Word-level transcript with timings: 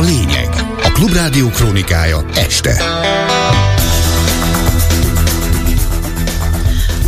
a 0.00 0.02
lényeg. 0.02 0.48
A 0.82 0.90
Klubrádió 0.92 1.48
krónikája 1.48 2.24
este. 2.34 2.82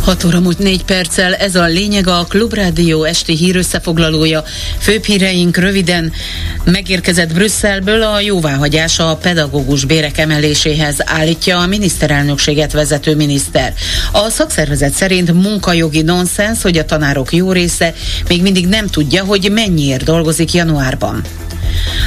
6 0.01 0.23
óra 0.23 0.39
múlt 0.39 0.57
4 0.59 0.83
perccel, 0.83 1.35
ez 1.35 1.55
a 1.55 1.65
lényeg 1.65 2.07
a 2.07 2.25
Klubrádió 2.29 3.03
esti 3.03 3.35
hírösszefoglalója. 3.35 4.43
Főbb 4.79 5.03
híreink 5.03 5.57
röviden 5.57 6.11
megérkezett 6.63 7.33
Brüsszelből 7.33 8.01
a 8.01 8.19
jóváhagyás 8.19 8.99
a 8.99 9.15
pedagógus 9.15 9.85
bérek 9.85 10.17
emeléséhez 10.17 10.97
állítja 11.05 11.59
a 11.59 11.67
miniszterelnökséget 11.67 12.71
vezető 12.71 13.15
miniszter. 13.15 13.73
A 14.11 14.29
szakszervezet 14.29 14.93
szerint 14.93 15.33
munkajogi 15.33 16.01
nonsens, 16.01 16.61
hogy 16.61 16.77
a 16.77 16.85
tanárok 16.85 17.33
jó 17.33 17.51
része 17.51 17.93
még 18.27 18.41
mindig 18.41 18.67
nem 18.67 18.87
tudja, 18.87 19.23
hogy 19.23 19.51
mennyiért 19.51 20.03
dolgozik 20.03 20.53
januárban. 20.53 21.21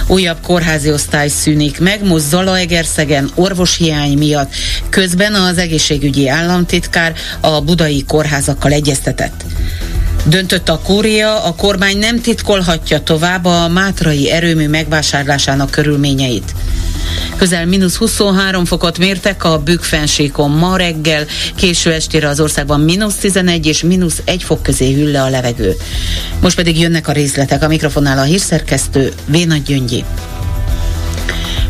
Újabb 0.06 0.40
kórházi 0.40 0.90
osztály 0.90 1.28
szűnik 1.28 1.80
meg, 1.80 2.04
most 2.04 2.24
Zalaegerszegen 2.24 3.30
orvoshiány 3.34 4.18
miatt. 4.18 4.52
Közben 4.88 5.34
az 5.34 5.58
egészségügyi 5.58 6.28
államtitkár 6.28 7.14
a 7.40 7.60
budai 7.60 8.04
kórházakkal 8.04 8.72
egyeztetett. 8.72 9.44
Döntött 10.24 10.68
a 10.68 10.80
kúria, 10.84 11.44
a 11.44 11.54
kormány 11.54 11.98
nem 11.98 12.20
titkolhatja 12.20 13.00
tovább 13.00 13.44
a 13.44 13.68
mátrai 13.68 14.30
erőmű 14.30 14.68
megvásárlásának 14.68 15.70
körülményeit. 15.70 16.54
Közel 17.36 17.66
mínusz 17.66 17.96
23 17.96 18.64
fokot 18.64 18.98
mértek 18.98 19.44
a 19.44 19.58
Bükkfensíkon 19.58 20.50
ma 20.50 20.76
reggel, 20.76 21.26
késő 21.54 21.92
estére 21.92 22.28
az 22.28 22.40
országban 22.40 22.80
mínusz 22.80 23.16
11 23.16 23.66
és 23.66 23.82
mínusz 23.82 24.22
1 24.24 24.42
fok 24.42 24.62
közé 24.62 24.92
hűl 24.92 25.10
le 25.10 25.22
a 25.22 25.28
levegő. 25.28 25.76
Most 26.40 26.56
pedig 26.56 26.80
jönnek 26.80 27.08
a 27.08 27.12
részletek 27.12 27.62
a 27.62 27.68
mikrofonnál 27.68 28.18
a 28.18 28.22
hírszerkesztő 28.22 29.12
Véna 29.26 29.56
Gyöngyi. 29.56 30.04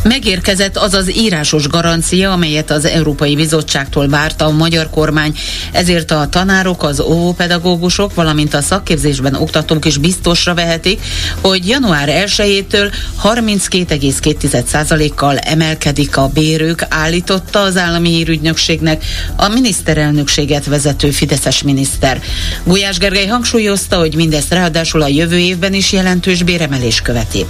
Megérkezett 0.02 0.76
az 0.76 0.95
az 0.95 1.16
írásos 1.16 1.68
garancia, 1.68 2.32
amelyet 2.32 2.70
az 2.70 2.84
Európai 2.84 3.37
Bizottságtól 3.37 4.09
várta 4.09 4.45
a 4.45 4.51
magyar 4.51 4.90
kormány, 4.90 5.38
ezért 5.73 6.10
a 6.10 6.29
tanárok, 6.30 6.82
az 6.82 7.01
óvópedagógusok, 7.01 8.15
valamint 8.15 8.54
a 8.54 8.62
szakképzésben 8.62 9.35
oktatók 9.35 9.85
is 9.85 9.96
biztosra 9.96 10.54
vehetik, 10.54 11.01
hogy 11.40 11.68
január 11.68 12.09
1-től 12.26 12.93
32,2%-kal 13.24 15.38
emelkedik 15.38 16.16
a 16.16 16.29
bérők, 16.29 16.87
állította 16.88 17.60
az 17.60 17.76
állami 17.76 18.09
hírügynökségnek 18.09 19.04
a 19.37 19.48
miniszterelnökséget 19.48 20.66
vezető 20.66 21.10
Fideszes 21.10 21.63
miniszter. 21.63 22.20
Gulyás 22.65 22.98
Gergely 22.98 23.26
hangsúlyozta, 23.26 23.96
hogy 23.96 24.15
mindezt 24.15 24.52
ráadásul 24.52 25.02
a 25.02 25.09
jövő 25.09 25.38
évben 25.38 25.74
is 25.74 25.92
jelentős 25.92 26.42
béremelés 26.42 27.01
követi. 27.01 27.46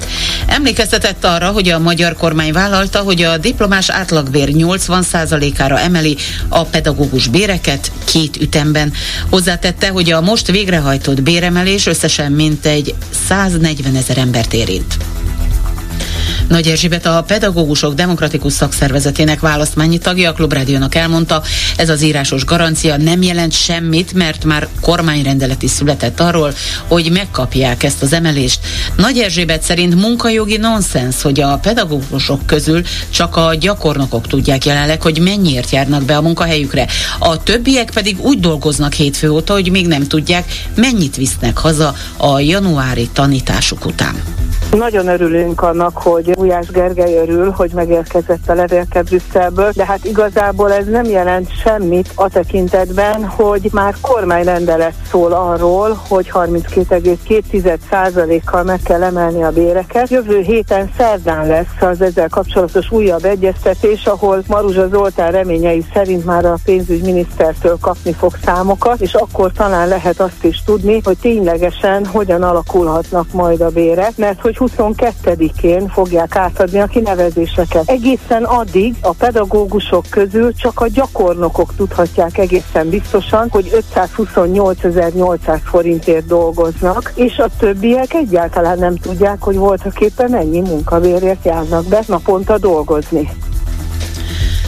Emlékeztetett 0.46 1.24
arra, 1.24 1.50
hogy 1.50 1.68
a 1.68 1.78
magyar 1.78 2.16
kormány 2.16 2.45
kormány 2.52 2.70
vállalta, 2.70 2.98
hogy 2.98 3.22
a 3.22 3.38
diplomás 3.38 3.90
átlagbér 3.90 4.48
80%-ára 4.52 5.78
emeli 5.78 6.16
a 6.48 6.64
pedagógus 6.64 7.28
béreket 7.28 7.92
két 8.04 8.36
ütemben. 8.36 8.92
Hozzátette, 9.30 9.88
hogy 9.88 10.10
a 10.10 10.20
most 10.20 10.50
végrehajtott 10.50 11.22
béremelés 11.22 11.86
összesen 11.86 12.32
mintegy 12.32 12.94
140 13.28 13.94
ezer 13.96 14.18
embert 14.18 14.52
érint. 14.52 14.96
Nagy 16.48 16.66
Erzsébet 16.66 17.06
a 17.06 17.22
Pedagógusok 17.26 17.94
Demokratikus 17.94 18.52
Szakszervezetének 18.52 19.40
választmányi 19.40 19.98
tagja 19.98 20.30
a 20.30 20.32
Klubrádiónak 20.32 20.94
elmondta, 20.94 21.42
ez 21.76 21.88
az 21.88 22.02
írásos 22.02 22.44
garancia 22.44 22.96
nem 22.96 23.22
jelent 23.22 23.52
semmit, 23.52 24.12
mert 24.12 24.44
már 24.44 24.68
kormányrendeleti 24.80 25.64
is 25.64 25.70
született 25.70 26.20
arról, 26.20 26.54
hogy 26.88 27.10
megkapják 27.12 27.82
ezt 27.82 28.02
az 28.02 28.12
emelést. 28.12 28.60
Nagy 28.96 29.18
Erzsébet 29.18 29.62
szerint 29.62 29.94
munkajogi 29.94 30.56
nonsens, 30.56 31.22
hogy 31.22 31.40
a 31.40 31.58
pedagógusok 31.58 32.46
közül 32.46 32.82
csak 33.10 33.36
a 33.36 33.54
gyakornokok 33.54 34.26
tudják 34.26 34.64
jelenleg, 34.64 35.02
hogy 35.02 35.18
mennyiért 35.18 35.70
járnak 35.70 36.04
be 36.04 36.16
a 36.16 36.22
munkahelyükre. 36.22 36.86
A 37.18 37.42
többiek 37.42 37.90
pedig 37.90 38.20
úgy 38.20 38.40
dolgoznak 38.40 38.92
hétfő 38.92 39.30
óta, 39.30 39.52
hogy 39.52 39.70
még 39.70 39.86
nem 39.86 40.06
tudják, 40.06 40.52
mennyit 40.74 41.16
visznek 41.16 41.58
haza 41.58 41.94
a 42.16 42.40
januári 42.40 43.08
tanításuk 43.12 43.84
után. 43.84 44.45
Nagyon 44.76 45.08
örülünk 45.08 45.62
annak, 45.62 45.98
hogy 45.98 46.30
Gulyás 46.30 46.66
Gergely 46.66 47.16
örül, 47.16 47.50
hogy 47.50 47.70
megérkezett 47.74 48.48
a 48.48 48.54
levélke 48.54 49.02
Brüsszelből, 49.02 49.70
de 49.74 49.84
hát 49.84 50.04
igazából 50.04 50.72
ez 50.72 50.86
nem 50.86 51.04
jelent 51.04 51.48
semmit 51.62 52.10
a 52.14 52.28
tekintetben, 52.28 53.24
hogy 53.24 53.68
már 53.72 53.94
kormányrendelet 54.00 54.94
szól 55.10 55.32
arról, 55.32 56.00
hogy 56.08 56.30
32,2%-kal 56.32 58.62
meg 58.62 58.80
kell 58.84 59.02
emelni 59.02 59.42
a 59.42 59.50
béreket. 59.50 60.10
Jövő 60.10 60.40
héten 60.40 60.90
szerdán 60.96 61.46
lesz 61.46 61.80
az 61.80 62.00
ezzel 62.00 62.28
kapcsolatos 62.28 62.90
újabb 62.90 63.24
egyeztetés, 63.24 64.06
ahol 64.06 64.42
Maruzsa 64.46 64.88
Zoltán 64.88 65.32
reményei 65.32 65.84
szerint 65.94 66.24
már 66.24 66.44
a 66.44 66.58
pénzügyminisztertől 66.64 67.76
kapni 67.80 68.12
fog 68.12 68.32
számokat, 68.44 69.00
és 69.00 69.14
akkor 69.14 69.52
talán 69.52 69.88
lehet 69.88 70.20
azt 70.20 70.44
is 70.44 70.62
tudni, 70.64 71.00
hogy 71.04 71.18
ténylegesen 71.18 72.06
hogyan 72.06 72.42
alakulhatnak 72.42 73.32
majd 73.32 73.60
a 73.60 73.70
bérek, 73.70 74.16
mert 74.16 74.40
hogy 74.46 74.70
22-én 74.76 75.88
fogják 75.88 76.36
átadni 76.36 76.80
a 76.80 76.86
kinevezéseket. 76.86 77.90
Egészen 77.90 78.44
addig 78.44 78.94
a 79.00 79.12
pedagógusok 79.12 80.04
közül 80.10 80.54
csak 80.54 80.80
a 80.80 80.88
gyakornokok 80.88 81.74
tudhatják 81.76 82.38
egészen 82.38 82.88
biztosan, 82.88 83.48
hogy 83.50 83.84
528.800 83.94 85.58
forintért 85.64 86.26
dolgoznak, 86.26 87.12
és 87.14 87.38
a 87.38 87.48
többiek 87.58 88.14
egyáltalán 88.14 88.78
nem 88.78 88.96
tudják, 88.96 89.42
hogy 89.42 89.56
voltak 89.56 90.00
éppen 90.00 90.30
mennyi 90.30 90.60
munkabérért 90.60 91.44
járnak 91.44 91.84
be 91.84 92.02
naponta 92.06 92.58
dolgozni. 92.58 93.30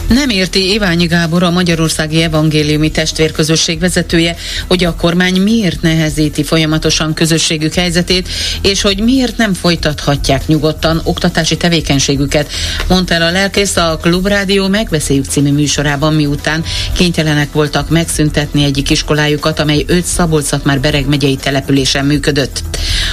Nem 0.09 0.29
érti 0.29 0.73
Iványi 0.73 1.07
Gábor, 1.07 1.43
a 1.43 1.51
Magyarországi 1.51 2.23
Evangéliumi 2.23 2.91
Testvérközösség 2.91 3.79
vezetője, 3.79 4.37
hogy 4.67 4.85
a 4.85 4.95
kormány 4.95 5.41
miért 5.41 5.83
nehezíti 5.83 6.43
folyamatosan 6.43 7.15
közösségük 7.15 7.75
helyzetét, 7.75 8.29
és 8.63 8.81
hogy 8.81 9.01
miért 9.01 9.37
nem 9.37 9.55
folytathatják 9.55 10.47
nyugodtan 10.47 11.01
oktatási 11.05 11.57
tevékenységüket, 11.57 12.51
mondta 12.89 13.15
el 13.15 13.23
a 13.23 13.31
lelkész 13.31 13.77
a 13.77 13.99
Klubrádió 14.03 14.69
Megbeszéljük 14.69 15.25
című 15.25 15.53
műsorában, 15.53 16.15
miután 16.15 16.65
kénytelenek 16.93 17.53
voltak 17.53 17.89
megszüntetni 17.89 18.65
egyik 18.65 18.91
iskolájukat, 18.91 19.61
amely 19.61 19.85
5 19.87 20.05
szabolcs 20.05 20.47
már 20.63 20.81
Bereg 20.81 21.09
megyei 21.09 21.37
településen 21.37 22.05
működött. 22.05 22.63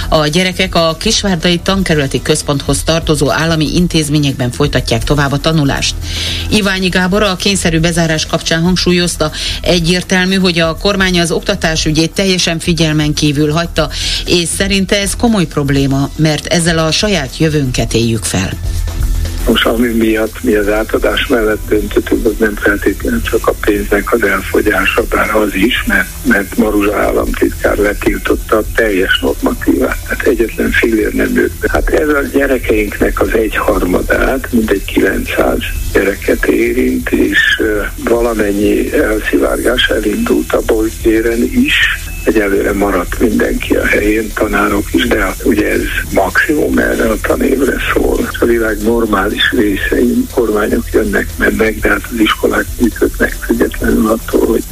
A 0.08 0.26
gyerekek 0.26 0.74
a 0.74 0.96
Kisvárdai 1.00 1.58
Tankerületi 1.58 2.22
Központhoz 2.22 2.82
tartozó 2.82 3.30
állami 3.30 3.74
intézményekben 3.74 4.50
folytatják 4.50 5.04
tovább 5.04 5.32
a 5.32 5.38
tanulást. 5.38 5.94
Iványi 6.50 6.85
Iványi 6.86 7.08
Gábor 7.08 7.22
a 7.22 7.36
kényszerű 7.36 7.78
bezárás 7.80 8.26
kapcsán 8.26 8.62
hangsúlyozta, 8.62 9.30
egyértelmű, 9.60 10.34
hogy 10.34 10.58
a 10.58 10.76
kormány 10.76 11.20
az 11.20 11.30
oktatás 11.30 11.84
ügyét 11.84 12.12
teljesen 12.12 12.58
figyelmen 12.58 13.14
kívül 13.14 13.52
hagyta, 13.52 13.90
és 14.26 14.48
szerinte 14.48 15.00
ez 15.00 15.16
komoly 15.16 15.46
probléma, 15.46 16.10
mert 16.16 16.46
ezzel 16.46 16.78
a 16.78 16.90
saját 16.90 17.36
jövőnket 17.36 17.94
éljük 17.94 18.24
fel. 18.24 18.50
Most 19.46 19.66
ami 19.66 19.88
miatt 19.88 20.42
mi 20.42 20.54
az 20.54 20.68
átadás 20.68 21.26
mellett 21.26 21.68
döntöttünk, 21.68 22.26
az 22.26 22.34
nem 22.38 22.54
feltétlenül 22.54 23.22
csak 23.22 23.46
a 23.46 23.54
pénznek 23.60 24.12
az 24.12 24.22
elfogyása, 24.22 25.02
bár 25.10 25.34
az 25.34 25.54
is, 25.54 25.84
mert, 25.86 26.08
mert 26.24 26.56
Maruzsa 26.56 26.96
államtitkár 26.96 27.76
letiltotta 27.76 28.56
a 28.56 28.64
teljes 28.74 29.20
normatívát, 29.20 29.98
tehát 30.02 30.26
egyetlen 30.26 30.70
fillér 30.70 31.12
nem 31.12 31.34
jött 31.34 31.54
be. 31.60 31.68
Hát 31.72 31.88
ez 31.88 32.08
a 32.08 32.22
gyerekeinknek 32.32 33.20
az 33.20 33.32
egyharmadát, 33.32 34.52
mindegy 34.52 34.84
900 34.84 35.58
gyereket 35.92 36.44
érint, 36.44 37.10
és 37.10 37.62
valamennyi 38.04 38.92
elszivárgás 38.92 39.88
elindult 39.88 40.52
a 40.52 40.60
bolygéren 40.66 41.42
is, 41.42 41.74
egyelőre 42.26 42.72
maradt 42.72 43.18
mindenki 43.18 43.76
a 43.76 43.84
helyén, 43.84 44.30
tanárok 44.34 44.92
is, 44.92 45.06
de 45.06 45.34
ugye 45.44 45.70
ez 45.70 45.80
maximum 46.12 46.78
erre 46.78 47.08
a 47.08 47.16
tanévre 47.22 47.76
szól. 47.92 48.25
A 48.40 48.44
világ 48.44 48.82
normális 48.82 49.50
részein 49.50 50.26
kormányok 50.34 50.92
jönnek, 50.92 51.28
mennek, 51.38 51.78
de 51.78 51.88
hát 51.88 52.08
az 52.12 52.18
iskolák 52.18 52.66
működnek 52.80 53.32
függetlenül 53.32 54.08
attól, 54.08 54.46
hogy 54.46 54.62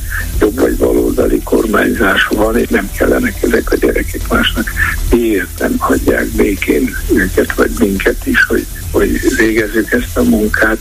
jobb 0.40 0.60
vagy 0.60 0.76
baloldali 0.76 1.40
kormányzás 1.42 2.26
van, 2.26 2.58
és 2.58 2.68
nem 2.68 2.90
kellene 2.96 3.32
ezek 3.42 3.72
a 3.72 3.76
gyerekek 3.76 4.28
másnak. 4.28 4.70
Miért 5.10 5.58
nem 5.58 5.74
hagyják 5.78 6.26
békén 6.26 6.96
őket, 7.12 7.54
vagy 7.54 7.70
minket 7.78 8.26
is, 8.26 8.44
hogy, 8.44 8.66
hogy 8.90 9.20
végezzük 9.36 9.92
ezt 9.92 10.16
a 10.16 10.22
munkát? 10.22 10.78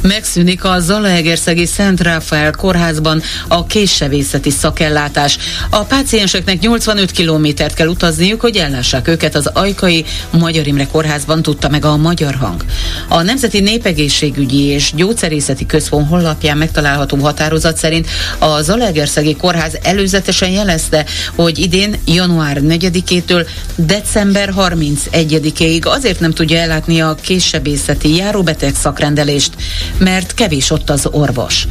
Megszűnik 0.00 0.64
a 0.64 0.80
Zalaegerszegi 0.80 1.66
Szent 1.66 2.00
Ráfael 2.00 2.50
kórházban 2.50 3.22
a 3.48 3.66
késsebészeti 3.66 4.50
szakellátás. 4.50 5.38
A 5.70 5.84
pácienseknek 5.84 6.60
85 6.60 7.10
kilométert 7.10 7.74
kell 7.74 7.86
utazniuk, 7.86 8.40
hogy 8.40 8.56
ellássák 8.56 9.08
őket 9.08 9.34
az 9.34 9.46
Ajkai 9.46 10.04
Magyar 10.30 10.66
Imre 10.66 10.86
kórházban, 10.86 11.42
tudta 11.42 11.68
meg 11.68 11.84
a 11.84 11.96
Magyar 11.96 12.34
Hang. 12.34 12.64
A 13.08 13.22
Nemzeti 13.22 13.60
Népegészségügyi 13.60 14.62
és 14.62 14.92
Gyógyszerészeti 14.94 15.66
Központ 15.66 16.08
honlapján 16.08 16.56
megtalálható 16.56 17.16
határozat 17.16 17.76
szerint 17.76 18.08
a 18.38 18.62
Zalaegerszegi 18.62 19.36
kórház 19.36 19.78
előzetesen 19.82 20.50
jelezte, 20.50 21.04
hogy 21.34 21.58
idén 21.58 21.96
január 22.06 22.60
4-től 22.62 23.46
december 23.76 24.52
31-ig 24.56 25.86
azért 25.86 26.20
nem 26.20 26.32
tudja 26.32 26.58
ellátni 26.58 27.00
a 27.00 27.16
késsebészeti 27.20 28.16
járóbeteg 28.16 28.74
szakrendelést, 28.74 29.55
mert 29.98 30.34
kevés 30.34 30.70
ott 30.70 30.90
az 30.90 31.08
orvos. 31.10 31.66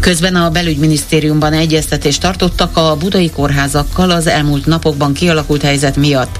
Közben 0.00 0.36
a 0.36 0.50
belügyminisztériumban 0.50 1.52
egyeztetést 1.52 2.20
tartottak 2.20 2.76
a 2.76 2.96
budai 2.96 3.30
kórházakkal 3.30 4.10
az 4.10 4.26
elmúlt 4.26 4.66
napokban 4.66 5.12
kialakult 5.12 5.62
helyzet 5.62 5.96
miatt. 5.96 6.38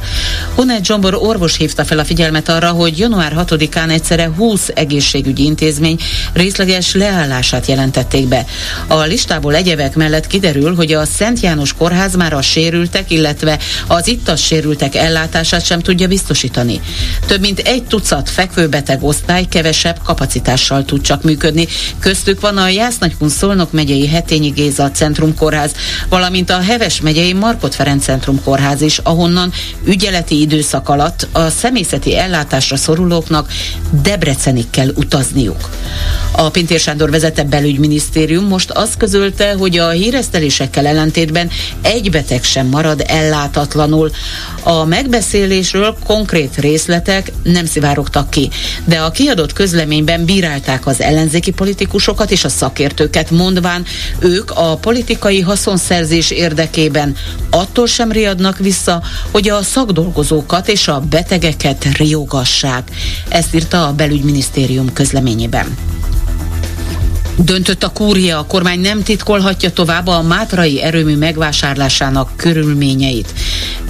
Honed 0.54 0.84
Zsombor 0.84 1.14
orvos 1.14 1.56
hívta 1.56 1.84
fel 1.84 1.98
a 1.98 2.04
figyelmet 2.04 2.48
arra, 2.48 2.70
hogy 2.70 2.98
január 2.98 3.34
6-án 3.36 3.90
egyszerre 3.90 4.30
20 4.36 4.70
egészségügyi 4.74 5.44
intézmény 5.44 5.98
részleges 6.32 6.94
leállását 6.94 7.66
jelentették 7.66 8.28
be. 8.28 8.44
A 8.86 9.00
listából 9.00 9.54
egyebek 9.54 9.94
mellett 9.94 10.26
kiderül, 10.26 10.74
hogy 10.74 10.92
a 10.92 11.04
Szent 11.04 11.40
János 11.40 11.72
kórház 11.72 12.16
már 12.16 12.32
a 12.32 12.42
sérültek, 12.42 13.10
illetve 13.10 13.58
az 13.86 14.08
ittas 14.08 14.44
sérültek 14.44 14.94
ellátását 14.94 15.64
sem 15.64 15.80
tudja 15.80 16.08
biztosítani. 16.08 16.80
Több 17.26 17.40
mint 17.40 17.58
egy 17.58 17.84
tucat 17.84 18.30
fekvőbeteg 18.30 19.02
osztály 19.02 19.44
kevesebb 19.44 19.98
kapacitással 20.04 20.83
tud 20.84 21.00
csak 21.00 21.22
működni. 21.22 21.66
Köztük 21.98 22.40
van 22.40 22.56
a 22.56 22.68
Jásznagykun 22.68 23.28
Szolnok 23.28 23.72
megyei 23.72 24.06
Hetényi 24.06 24.48
Géza 24.48 24.90
Centrum 24.90 25.34
Kórház, 25.34 25.72
valamint 26.08 26.50
a 26.50 26.60
Heves 26.60 27.00
megyei 27.00 27.32
Markot 27.32 27.74
Ferenc 27.74 28.04
Centrum 28.04 28.42
Kórház 28.44 28.80
is, 28.80 28.98
ahonnan 28.98 29.52
ügyeleti 29.84 30.40
időszak 30.40 30.88
alatt 30.88 31.28
a 31.32 31.48
személyzeti 31.50 32.16
ellátásra 32.16 32.76
szorulóknak 32.76 33.52
Debrecenig 34.02 34.70
kell 34.70 34.88
utazniuk. 34.94 35.68
A 36.32 36.50
Pintér 36.50 36.80
Sándor 36.80 37.10
vezette 37.10 37.42
belügyminisztérium 37.44 38.44
most 38.44 38.70
azt 38.70 38.96
közölte, 38.96 39.52
hogy 39.52 39.78
a 39.78 39.90
híresztelésekkel 39.90 40.86
ellentétben 40.86 41.50
egy 41.82 42.10
beteg 42.10 42.42
sem 42.42 42.66
marad 42.66 43.04
ellátatlanul. 43.06 44.10
A 44.62 44.84
megbeszélésről 44.84 45.96
konkrét 46.06 46.56
részletek 46.56 47.32
nem 47.42 47.66
szivárogtak 47.66 48.30
ki, 48.30 48.50
de 48.84 48.98
a 48.98 49.10
kiadott 49.10 49.52
közleményben 49.52 50.24
bírálták 50.24 50.73
az 50.82 51.00
ellenzéki 51.00 51.50
politikusokat 51.50 52.30
és 52.30 52.44
a 52.44 52.48
szakértőket, 52.48 53.30
mondván 53.30 53.84
ők 54.18 54.50
a 54.50 54.76
politikai 54.76 55.40
haszonszerzés 55.40 56.30
érdekében 56.30 57.16
attól 57.50 57.86
sem 57.86 58.12
riadnak 58.12 58.58
vissza, 58.58 59.02
hogy 59.30 59.48
a 59.48 59.62
szakdolgozókat 59.62 60.68
és 60.68 60.88
a 60.88 61.00
betegeket 61.00 61.84
riogassák. 61.96 62.90
Ezt 63.28 63.54
írta 63.54 63.86
a 63.86 63.92
belügyminisztérium 63.92 64.92
közleményében. 64.92 65.76
Döntött 67.36 67.82
a 67.84 67.88
kúria, 67.88 68.38
a 68.38 68.46
kormány 68.46 68.80
nem 68.80 69.02
titkolhatja 69.02 69.70
tovább 69.70 70.06
a 70.06 70.22
mátrai 70.22 70.82
erőmű 70.82 71.16
megvásárlásának 71.16 72.30
körülményeit. 72.36 73.34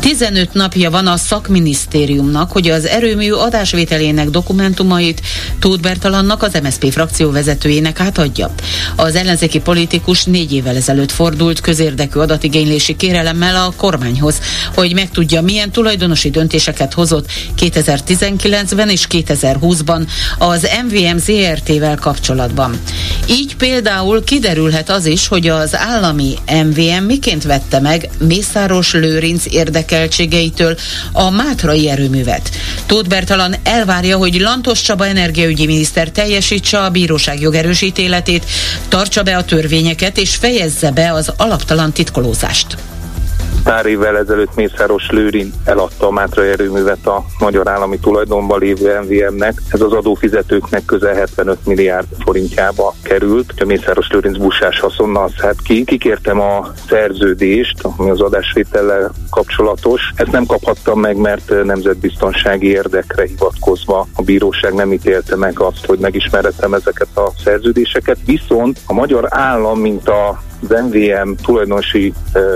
15 0.00 0.55
napja 0.55 0.91
van 0.91 1.06
a 1.06 1.17
szakminisztériumnak, 1.17 2.52
hogy 2.52 2.69
az 2.69 2.87
erőmű 2.87 3.31
adásvételének 3.31 4.31
dokumentumait 4.31 5.20
Tóth 5.58 5.81
Bertalannak, 5.81 6.43
az 6.43 6.58
MSZP 6.62 6.93
frakció 6.93 7.31
vezetőjének 7.31 8.00
átadja. 8.00 8.55
Az 8.96 9.14
ellenzéki 9.14 9.61
politikus 9.61 10.25
négy 10.25 10.52
évvel 10.52 10.76
ezelőtt 10.76 11.11
fordult 11.11 11.61
közérdekű 11.61 12.20
adatigénylési 12.20 12.96
kérelemmel 12.96 13.56
a 13.56 13.73
kormányhoz, 13.76 14.41
hogy 14.75 14.94
megtudja, 14.94 15.43
milyen 15.43 15.70
tulajdonosi 15.70 16.31
döntéseket 16.31 16.93
hozott 16.93 17.31
2019-ben 17.61 18.88
és 18.88 19.06
2020-ban 19.11 20.06
az 20.38 20.69
MVM 20.88 21.17
ZRT-vel 21.17 21.96
kapcsolatban. 21.96 22.81
Így 23.34 23.56
például 23.56 24.25
kiderülhet 24.25 24.90
az 24.90 25.06
is, 25.06 25.28
hogy 25.28 25.48
az 25.48 25.76
állami 25.76 26.34
MVM 26.64 27.04
miként 27.04 27.42
vette 27.42 27.81
meg 27.81 28.10
Mészáros 28.19 28.92
Lőrinc 28.92 29.44
érdekeltségeitől 29.50 30.76
a 31.12 31.31
Mátrai 31.31 31.88
erőművet. 31.88 32.50
Tóth 32.86 33.08
Bertalan 33.08 33.54
elvárja, 33.62 34.16
hogy 34.16 34.40
Lantos 34.40 34.81
Csaba 34.81 35.06
energiaügyi 35.06 35.66
miniszter 35.66 36.08
teljesítse 36.08 36.78
a 36.78 36.90
bíróság 36.90 37.40
jogerősítéletét, 37.40 38.44
tartsa 38.88 39.22
be 39.22 39.36
a 39.36 39.44
törvényeket 39.44 40.19
és 40.19 40.34
fejezze 40.34 40.90
be 40.90 41.12
az 41.12 41.32
alaptalan 41.36 41.92
titkolózást. 41.92 42.76
Pár 43.64 43.87
évvel 43.87 44.16
ezelőtt 44.16 44.55
Mészáros 44.55 45.11
Lőrin 45.11 45.52
eladta 45.64 46.06
a 46.06 46.11
Mátra 46.11 46.44
erőművet 46.44 47.06
a 47.06 47.25
magyar 47.38 47.69
állami 47.69 47.99
tulajdonban 47.99 48.58
lévő 48.58 49.00
MVM-nek. 49.00 49.55
Ez 49.69 49.81
az 49.81 49.93
adófizetőknek 49.93 50.84
közel 50.84 51.14
75 51.14 51.58
milliárd 51.66 52.06
forintjába 52.25 52.94
került. 53.02 53.52
A 53.61 53.64
Mészáros 53.64 54.08
Lőrinc 54.11 54.37
busás 54.37 54.81
haszonnal 54.81 55.31
szállt 55.38 55.62
ki. 55.62 55.84
Kikértem 55.84 56.40
a 56.40 56.72
szerződést, 56.88 57.76
ami 57.96 58.11
az 58.11 58.20
adásvétellel 58.20 59.12
kapcsolatos. 59.31 60.02
Ezt 60.14 60.31
nem 60.31 60.46
kaphattam 60.46 61.00
meg, 61.00 61.17
mert 61.17 61.64
nemzetbiztonsági 61.64 62.69
érdekre 62.69 63.26
hivatkozva 63.26 64.06
a 64.14 64.22
bíróság 64.22 64.75
nem 64.75 64.93
ítélte 64.93 65.37
meg 65.37 65.60
azt, 65.60 65.87
hogy 65.87 65.99
megismerhetem 65.99 66.75
ezeket 66.75 67.17
a 67.17 67.32
szerződéseket. 67.44 68.19
Viszont 68.25 68.81
a 68.87 68.93
magyar 68.93 69.26
állam, 69.28 69.81
mint 69.81 70.08
a 70.08 70.43
az 70.69 70.84
MVM 70.84 71.31
tulajdonosi 71.43 72.12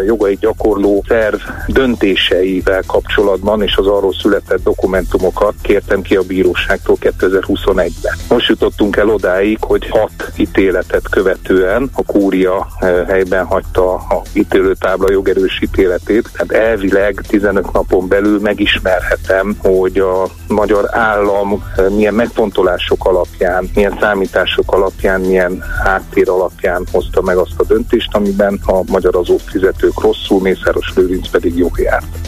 jogait 0.07 0.39
gyakorló 0.39 1.05
szerv 1.09 1.41
döntéseivel 1.67 2.83
kapcsolatban 2.87 3.63
és 3.63 3.77
az 3.77 3.87
arról 3.87 4.15
született 4.15 4.63
dokumentumokat 4.63 5.55
kértem 5.63 6.03
ki 6.03 6.17
a 6.17 6.23
bíróságtól 6.23 6.97
2021-ben. 7.01 8.17
Most 8.29 8.49
jutottunk 8.49 8.97
el 8.97 9.09
odáig, 9.09 9.59
hogy 9.61 9.89
hat 9.89 10.33
ítéletet 10.37 11.09
követően 11.11 11.91
a 11.93 12.03
kúria 12.03 12.67
helyben 13.07 13.45
hagyta 13.45 13.95
a 13.95 14.23
ítélőtábla 14.33 15.11
jogerős 15.11 15.61
ítéletét, 15.63 16.31
tehát 16.33 16.67
elvileg 16.67 17.25
15 17.29 17.73
napon 17.73 18.09
belül 18.09 18.41
megismerhetem, 18.41 19.57
hogy 19.63 19.99
a 19.99 20.29
magyar 20.49 20.89
állam 20.91 21.65
milyen 21.97 22.15
megfontolások 22.15 23.05
alapján, 23.05 23.71
milyen 23.75 23.97
számítások 24.01 24.73
alapján, 24.73 25.21
milyen 25.21 25.65
háttér 25.85 26.29
alapján 26.29 26.87
hozta 26.93 27.23
meg 27.23 27.37
azt 27.37 27.55
a 27.57 27.65
döntést, 27.65 27.98
döntést, 27.99 28.15
amiben 28.15 28.61
a 28.67 28.83
magyar 28.91 29.17
azófizetők 29.17 30.01
rosszul, 30.01 30.41
Mészáros 30.41 30.93
Lőrinc 30.95 31.31
pedig 31.31 31.57
jó 31.57 31.69
járt. 31.77 32.28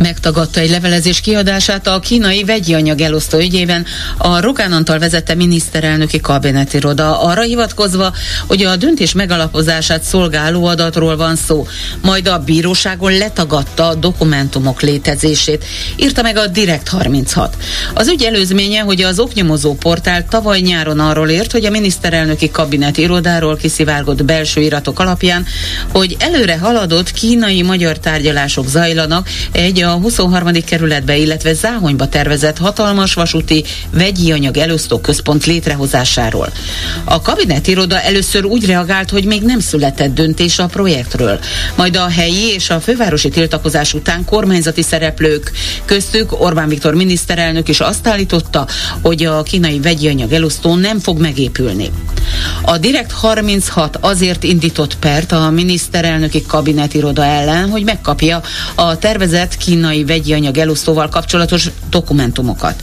Megtagadta 0.00 0.60
egy 0.60 0.70
levelezés 0.70 1.20
kiadását 1.20 1.86
a 1.86 2.00
kínai 2.00 2.44
vegyi 2.44 2.74
anyag 2.74 3.00
elosztó 3.00 3.38
ügyében. 3.38 3.86
A 4.18 4.40
Rogán 4.40 4.72
Antal 4.72 4.98
vezette 4.98 5.34
miniszterelnöki 5.34 6.20
kabinetiroda 6.20 7.20
arra 7.20 7.42
hivatkozva, 7.42 8.12
hogy 8.46 8.62
a 8.62 8.76
döntés 8.76 9.12
megalapozását 9.12 10.02
szolgáló 10.02 10.64
adatról 10.64 11.16
van 11.16 11.36
szó, 11.36 11.66
majd 12.02 12.28
a 12.28 12.38
bíróságon 12.38 13.16
letagadta 13.16 13.88
a 13.88 13.94
dokumentumok 13.94 14.80
létezését, 14.80 15.64
írta 15.96 16.22
meg 16.22 16.36
a 16.36 16.46
Direkt 16.46 16.88
36. 16.88 17.56
Az 17.94 18.08
ügy 18.08 18.22
előzménye, 18.22 18.80
hogy 18.80 19.02
az 19.02 19.18
oknyomozó 19.18 19.74
portál 19.74 20.24
tavaly 20.28 20.60
nyáron 20.60 21.00
arról 21.00 21.28
ért, 21.28 21.52
hogy 21.52 21.64
a 21.64 21.70
miniszterelnöki 21.70 22.50
kabinet 22.50 22.96
irodáról 22.96 23.56
kiszivárgott 23.56 24.24
belső 24.24 24.60
iratok 24.60 24.98
alapján, 24.98 25.46
hogy 25.92 26.16
előre 26.18 26.58
haladott 26.58 27.12
kínai-magyar 27.12 27.98
tárgyalások 27.98 28.68
zajlanak 28.68 29.28
egy 29.52 29.82
a 29.82 29.89
a 29.90 29.98
23. 29.98 30.52
kerületbe, 30.64 31.16
illetve 31.16 31.54
Záhonyba 31.54 32.08
tervezett 32.08 32.58
hatalmas 32.58 33.14
vasúti 33.14 33.64
vegyi 33.92 34.32
anyag 34.32 34.56
elosztó 34.56 34.98
központ 34.98 35.44
létrehozásáról. 35.44 36.52
A 37.04 37.22
kabinetiroda 37.22 38.00
először 38.00 38.44
úgy 38.44 38.66
reagált, 38.66 39.10
hogy 39.10 39.24
még 39.24 39.42
nem 39.42 39.60
született 39.60 40.14
döntés 40.14 40.58
a 40.58 40.66
projektről. 40.66 41.38
Majd 41.76 41.96
a 41.96 42.08
helyi 42.08 42.52
és 42.54 42.70
a 42.70 42.80
fővárosi 42.80 43.28
tiltakozás 43.28 43.94
után 43.94 44.24
kormányzati 44.24 44.82
szereplők, 44.82 45.52
köztük 45.84 46.40
Orbán 46.40 46.68
Viktor 46.68 46.94
miniszterelnök 46.94 47.68
is 47.68 47.80
azt 47.80 48.06
állította, 48.06 48.66
hogy 49.02 49.24
a 49.24 49.42
kínai 49.42 49.80
vegyi 49.80 50.08
anyag 50.08 50.32
elosztó 50.32 50.74
nem 50.74 50.98
fog 50.98 51.20
megépülni. 51.20 51.90
A 52.62 52.78
Direkt 52.78 53.12
36 53.12 53.96
azért 54.00 54.44
indított 54.44 54.96
pert 54.96 55.32
a 55.32 55.50
miniszterelnöki 55.50 56.42
kabinetiroda 56.46 57.24
ellen, 57.24 57.68
hogy 57.68 57.84
megkapja 57.84 58.40
a 58.74 58.98
tervezett 58.98 59.56
kínai 59.56 60.04
vegyi 60.04 60.32
anyag 60.32 60.58
elosztóval 60.58 61.08
kapcsolatos 61.08 61.70
dokumentumokat. 61.90 62.82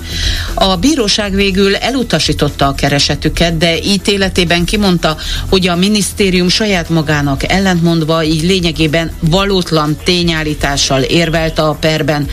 A 0.54 0.76
bíróság 0.76 1.36
végül 1.36 1.76
elutasította 1.76 2.68
a 2.68 2.76
keresetüket, 2.76 3.58
de 3.58 3.78
ítéletében 3.78 4.66
kimondta, 4.66 5.18
hogy 5.50 5.68
a 5.68 5.76
minisztérium 5.76 6.50
saját 6.50 6.90
magának 6.90 7.52
ellentmondva, 7.52 8.24
így 8.24 8.44
lényegében 8.44 9.12
valótlan 9.20 9.98
tényállítással 10.04 11.02
érvelt 11.02 11.60
a 11.60 11.78
perben. 11.80 12.28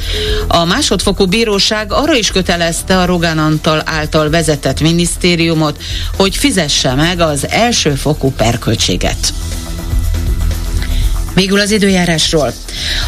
A 0.48 0.64
másodfokú 0.64 1.26
bíróság 1.26 1.92
arra 1.92 2.14
is 2.14 2.30
kötelezte 2.30 2.98
a 2.98 3.04
Rogán 3.04 3.38
Antal 3.38 3.82
által 3.84 4.30
vezetett 4.30 4.80
minisztériumot, 4.80 5.82
hogy 6.16 6.36
fizesse 6.36 6.94
meg 6.94 7.20
az 7.34 7.48
elsőfokú 7.48 8.30
perköltséget. 8.30 9.32
Végül 11.34 11.60
az 11.60 11.70
időjárásról. 11.70 12.52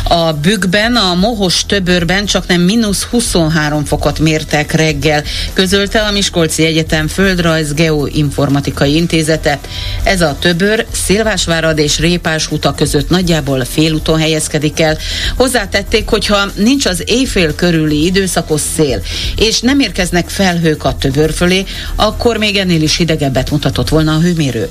A 0.04 0.32
bükkben, 0.32 0.96
a 0.96 1.14
mohos 1.14 1.66
töbörben 1.66 2.26
csak 2.26 2.46
nem 2.46 2.60
mínusz 2.60 3.02
23 3.02 3.84
fokot 3.84 4.18
mértek 4.18 4.72
reggel, 4.72 5.22
közölte 5.52 6.00
a 6.00 6.10
Miskolci 6.10 6.64
Egyetem 6.64 7.08
Földrajz 7.08 7.74
Geoinformatikai 7.74 8.94
Intézete. 8.94 9.58
Ez 10.02 10.20
a 10.20 10.36
töbör 10.40 10.86
Szilvásvárad 10.92 11.78
és 11.78 11.98
Répás 11.98 12.50
úta 12.50 12.74
között 12.74 13.08
nagyjából 13.08 13.64
félúton 13.64 14.18
helyezkedik 14.18 14.80
el. 14.80 14.98
Hozzátették, 15.36 16.08
hogyha 16.08 16.50
nincs 16.54 16.86
az 16.86 17.02
éjfél 17.06 17.54
körüli 17.54 18.04
időszakos 18.04 18.60
szél, 18.76 19.02
és 19.36 19.60
nem 19.60 19.80
érkeznek 19.80 20.28
felhők 20.28 20.84
a 20.84 20.96
töbör 20.96 21.32
fölé, 21.32 21.64
akkor 21.94 22.36
még 22.36 22.56
ennél 22.56 22.82
is 22.82 22.96
hidegebbet 22.96 23.50
mutatott 23.50 23.88
volna 23.88 24.14
a 24.14 24.20
hőmérő. 24.20 24.68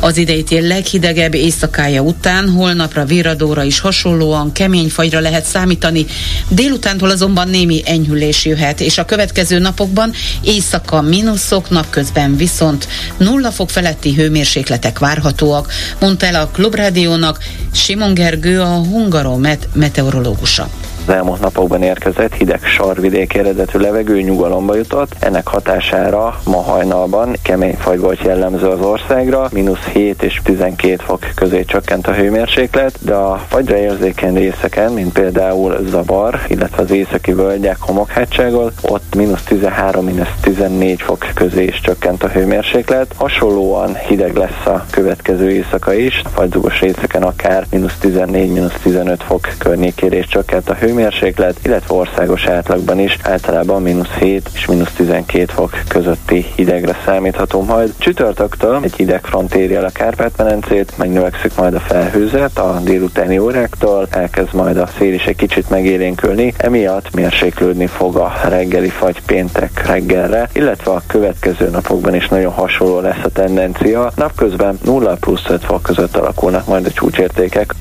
Az 0.00 0.16
idei 0.16 0.42
tél 0.42 0.62
leghidegebb 0.62 1.34
éjszakája 1.34 2.02
után 2.02 2.48
holnapra 2.48 3.04
viradóra 3.04 3.62
is 3.62 3.80
hasonlóan 3.80 4.52
kemény 4.52 4.88
fagyra 4.88 5.20
lehet 5.20 5.44
számítani, 5.44 6.06
délutántól 6.48 7.10
azonban 7.10 7.48
némi 7.48 7.82
enyhülés 7.84 8.44
jöhet, 8.44 8.80
és 8.80 8.98
a 8.98 9.04
következő 9.04 9.58
napokban 9.58 10.12
éjszaka 10.42 11.00
mínuszok, 11.00 11.70
napközben 11.70 12.36
viszont 12.36 12.88
nulla 13.16 13.50
fok 13.50 13.70
feletti 13.70 14.14
hőmérsékletek 14.14 14.98
várhatóak, 14.98 15.72
mondta 16.00 16.26
el 16.26 16.34
a 16.34 16.46
Klubrádiónak 16.46 17.38
Simon 17.72 18.14
Gergő, 18.14 18.60
a 18.60 18.74
Hungaromet 18.74 19.68
meteorológusa. 19.74 20.70
Az 21.06 21.14
elmúlt 21.14 21.40
napokban 21.40 21.82
érkezett 21.82 22.34
hideg 22.34 22.64
sarvidék 22.64 23.34
eredetű 23.34 23.78
levegő 23.78 24.20
nyugalomba 24.20 24.76
jutott. 24.76 25.16
Ennek 25.18 25.46
hatására 25.46 26.40
ma 26.44 26.62
hajnalban 26.62 27.36
kemény 27.42 27.76
fagy 27.76 28.00
volt 28.00 28.22
jellemző 28.22 28.66
az 28.66 28.80
országra, 28.80 29.48
mínusz 29.52 29.84
7 29.92 30.22
és 30.22 30.40
12 30.44 30.96
fok 30.96 31.20
közé 31.34 31.64
csökkent 31.64 32.06
a 32.06 32.12
hőmérséklet, 32.12 32.98
de 33.00 33.14
a 33.14 33.44
fagyra 33.48 33.76
érzékeny 33.76 34.34
részeken, 34.34 34.92
mint 34.92 35.12
például 35.12 35.78
Zabar, 35.90 36.40
illetve 36.48 36.82
az 36.82 36.90
északi 36.90 37.32
völgyek 37.32 37.76
homokhátságon, 37.80 38.72
ott 38.82 39.14
mínusz 39.14 39.42
13, 39.42 40.04
mínusz 40.04 40.34
14 40.42 41.02
fok 41.02 41.26
közé 41.34 41.64
is 41.64 41.80
csökkent 41.80 42.22
a 42.22 42.28
hőmérséklet. 42.28 43.14
Hasonlóan 43.16 43.96
hideg 43.96 44.36
lesz 44.36 44.66
a 44.66 44.84
következő 44.90 45.50
éjszaka 45.50 45.92
is, 45.92 46.22
fagyzugos 46.34 46.80
részeken 46.80 47.22
akár 47.22 47.66
mínusz 47.70 47.96
14, 48.00 48.52
mínusz 48.52 48.78
15 48.82 49.22
fok 49.22 49.48
környékére 49.58 50.16
is 50.16 50.26
csökkent 50.26 50.68
a 50.68 50.74
hőmérséklet, 50.74 50.90
hőmérséklet, 50.92 51.56
illetve 51.62 51.94
országos 51.94 52.46
átlagban 52.46 52.98
is 52.98 53.16
általában 53.22 53.82
mínusz 53.82 54.10
7 54.18 54.48
és 54.54 54.66
mínusz 54.66 54.92
12 54.92 55.44
fok 55.52 55.70
közötti 55.88 56.46
hidegre 56.56 56.96
számíthatunk 57.04 57.68
majd. 57.68 57.94
Csütörtöktől 57.98 58.80
egy 58.82 58.94
hidegfront 58.96 59.54
éri 59.54 59.74
el 59.74 59.84
a 59.84 59.90
Kárpát-medencét, 59.90 60.92
megnövekszik 60.96 61.54
majd 61.56 61.74
a 61.74 61.80
felhőzet 61.80 62.58
a 62.58 62.80
délutáni 62.84 63.38
óráktól, 63.38 64.06
elkezd 64.10 64.54
majd 64.54 64.76
a 64.76 64.88
szél 64.98 65.14
is 65.14 65.24
egy 65.24 65.36
kicsit 65.36 65.70
megélénkülni, 65.70 66.54
emiatt 66.56 67.14
mérséklődni 67.14 67.86
fog 67.86 68.16
a 68.16 68.32
reggeli 68.48 68.88
fagy 68.88 69.22
péntek 69.26 69.86
reggelre, 69.86 70.48
illetve 70.52 70.90
a 70.90 71.02
következő 71.06 71.68
napokban 71.68 72.14
is 72.14 72.28
nagyon 72.28 72.52
hasonló 72.52 73.00
lesz 73.00 73.24
a 73.24 73.28
tendencia. 73.28 74.12
Napközben 74.16 74.78
0 74.84 75.14
plusz 75.14 75.48
5 75.48 75.64
fok 75.64 75.82
között 75.82 76.16
alakulnak 76.16 76.66
majd 76.66 76.86
a 76.86 76.90
csúcsértékek. 76.90 77.74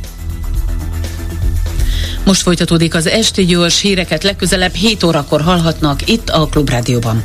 Most 2.31 2.43
folytatódik 2.43 2.95
az 2.95 3.07
esti 3.07 3.45
gyors 3.45 3.79
híreket 3.79 4.23
legközelebb 4.23 4.73
7 4.73 5.03
órakor 5.03 5.41
hallhatnak 5.41 6.07
itt 6.09 6.29
a 6.29 6.45
Klubrádióban. 6.45 7.23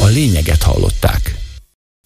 A 0.00 0.06
lényeget 0.06 0.62
hallották. 0.62 1.39